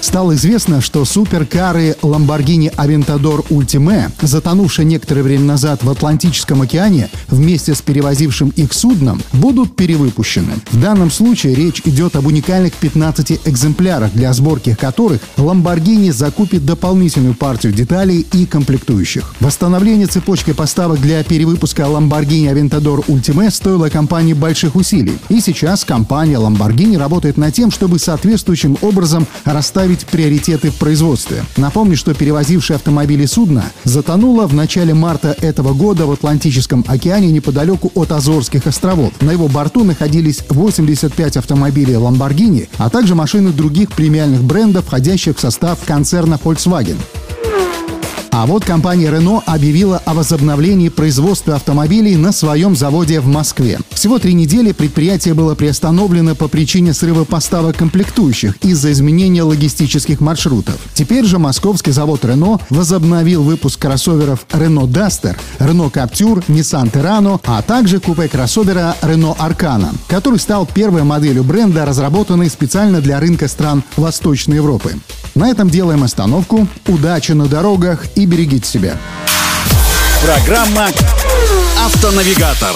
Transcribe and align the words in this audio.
Стало 0.00 0.36
известно, 0.36 0.80
что 0.80 1.04
суперкары 1.04 1.96
Lamborghini 2.02 2.74
Aventador 2.76 3.46
Ultime, 3.48 4.10
затонувшие 4.22 4.86
некоторое 4.86 5.22
время 5.22 5.44
назад 5.44 5.82
в 5.82 5.90
Атлантическом 5.90 6.62
океане 6.62 7.10
вместе 7.28 7.74
с 7.74 7.82
перевозившим 7.82 8.50
их 8.50 8.72
судном, 8.72 9.20
будут 9.32 9.74
перевыпущены. 9.76 10.52
В 10.70 10.80
данном 10.80 11.10
случае 11.10 11.54
речь 11.54 11.82
идет 11.84 12.16
об 12.16 12.26
уникальных 12.26 12.74
15 12.74 13.40
экземплярах, 13.44 14.12
для 14.12 14.32
сборки 14.32 14.76
которых 14.80 15.20
Lamborghini 15.36 16.12
закупит 16.12 16.64
дополнительную 16.64 17.34
партию 17.34 17.72
деталей 17.72 18.26
и 18.32 18.46
комплектующих. 18.46 19.34
Восстановление 19.40 20.06
цепочки 20.06 20.52
поставок 20.52 21.00
для 21.00 21.22
перевыпуска 21.24 21.82
Lamborghini 21.82 22.52
Aventador 22.52 23.04
Ultime 23.06 23.50
стоило 23.50 23.88
компании 23.88 24.32
больших 24.32 24.76
усилий. 24.76 25.18
И 25.28 25.40
сейчас 25.40 25.84
компания 25.84 26.36
Lamborghini 26.36 26.96
работает 26.96 27.36
над 27.36 27.52
тем, 27.52 27.70
чтобы 27.70 27.98
соответствующим 27.98 28.78
образом 28.80 29.26
расставить 29.44 29.87
расставить 29.88 30.06
приоритеты 30.06 30.70
в 30.70 30.76
производстве. 30.76 31.44
Напомню, 31.56 31.96
что 31.96 32.12
перевозившее 32.12 32.76
автомобили 32.76 33.24
судно 33.26 33.64
затонуло 33.84 34.46
в 34.46 34.54
начале 34.54 34.92
марта 34.92 35.34
этого 35.40 35.72
года 35.72 36.06
в 36.06 36.12
Атлантическом 36.12 36.84
океане 36.86 37.30
неподалеку 37.30 37.90
от 37.94 38.12
Азорских 38.12 38.66
островов. 38.66 39.12
На 39.20 39.32
его 39.32 39.48
борту 39.48 39.84
находились 39.84 40.42
85 40.50 41.38
автомобилей 41.38 41.94
Lamborghini, 41.94 42.68
а 42.76 42.90
также 42.90 43.14
машины 43.14 43.50
других 43.50 43.90
премиальных 43.92 44.42
брендов, 44.42 44.86
входящих 44.86 45.36
в 45.38 45.40
состав 45.40 45.78
концерна 45.86 46.38
Volkswagen. 46.42 46.98
А 48.40 48.46
вот 48.46 48.64
компания 48.64 49.08
Renault 49.08 49.42
объявила 49.46 50.00
о 50.04 50.14
возобновлении 50.14 50.90
производства 50.90 51.56
автомобилей 51.56 52.14
на 52.14 52.30
своем 52.30 52.76
заводе 52.76 53.18
в 53.18 53.26
Москве. 53.26 53.80
Всего 53.90 54.20
три 54.20 54.32
недели 54.32 54.70
предприятие 54.70 55.34
было 55.34 55.56
приостановлено 55.56 56.36
по 56.36 56.46
причине 56.46 56.94
срыва 56.94 57.24
поставок 57.24 57.78
комплектующих 57.78 58.56
из-за 58.58 58.92
изменения 58.92 59.42
логистических 59.42 60.20
маршрутов. 60.20 60.76
Теперь 60.94 61.24
же 61.24 61.40
московский 61.40 61.90
завод 61.90 62.24
Renault 62.24 62.62
возобновил 62.70 63.42
выпуск 63.42 63.80
кроссоверов 63.80 64.46
Renault 64.52 64.86
Duster, 64.86 65.36
Renault 65.58 65.90
Captur, 65.90 66.44
Nissan 66.46 66.92
Terrano, 66.92 67.40
а 67.44 67.60
также 67.62 67.98
купе 67.98 68.28
кроссовера 68.28 68.94
Renault 69.02 69.36
Arcana, 69.38 69.92
который 70.06 70.38
стал 70.38 70.64
первой 70.64 71.02
моделью 71.02 71.42
бренда, 71.42 71.84
разработанной 71.84 72.48
специально 72.50 73.00
для 73.00 73.18
рынка 73.18 73.48
стран 73.48 73.82
Восточной 73.96 74.58
Европы. 74.58 74.94
На 75.38 75.52
этом 75.52 75.70
делаем 75.70 76.02
остановку. 76.02 76.66
Удачи 76.88 77.30
на 77.30 77.46
дорогах 77.46 78.06
и 78.16 78.26
берегите 78.26 78.68
себя. 78.68 78.96
Программа 80.20 80.88
«Автонавигатор». 81.86 82.74